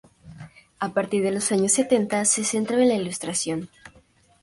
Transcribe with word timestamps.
A 0.79 0.93
partir 0.95 1.21
de 1.21 1.29
los 1.29 1.51
años 1.51 1.73
setenta, 1.73 2.25
se 2.25 2.43
centró 2.43 2.79
en 2.79 2.87
la 2.89 2.95
ilustración. 2.95 3.69